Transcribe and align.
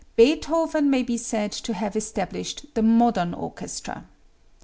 Beethoven 0.15 0.89
may 0.89 1.03
be 1.03 1.15
said 1.15 1.51
to 1.51 1.73
have 1.75 1.95
established 1.95 2.65
the 2.73 2.81
modern 2.81 3.35
orchestra. 3.35 4.05